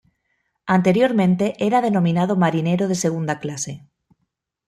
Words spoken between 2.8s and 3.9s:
de segunda clase.